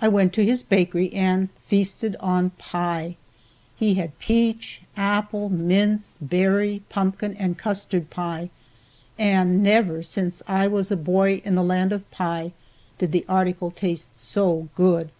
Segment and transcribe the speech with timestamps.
[0.00, 3.14] I went to his bakery and feasted on pie.
[3.76, 8.50] He had peach, apple, mince, berry, pumpkin and custard pie,
[9.16, 12.50] and never since I was a boy in the land of pie
[12.98, 15.10] did the article taste so good.